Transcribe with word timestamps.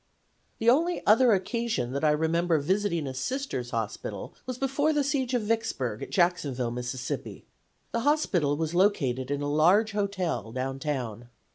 "The 0.57 0.67
only 0.67 1.05
other 1.05 1.31
occasion 1.31 1.91
that 1.91 2.03
I 2.03 2.09
remember 2.09 2.57
visiting 2.57 3.05
a 3.05 3.13
Sisters' 3.13 3.69
hospital 3.69 4.33
was 4.47 4.57
before 4.57 4.93
the 4.93 5.03
siege 5.03 5.35
of 5.35 5.43
Vicksburg, 5.43 6.01
at 6.01 6.09
Jacksonville, 6.09 6.71
Miss. 6.71 6.91
The 7.11 7.43
hospital 7.99 8.57
was 8.57 8.73
located 8.73 9.29
in 9.29 9.43
a 9.43 9.47
large 9.53 9.91
hotel, 9.91 10.51
downtown. 10.51 11.27